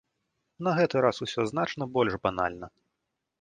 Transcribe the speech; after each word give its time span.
На 0.67 0.71
гэты 0.79 1.03
раз 1.05 1.17
усё 1.25 1.45
значна 1.51 1.83
больш 1.99 2.13
банальна. 2.25 2.67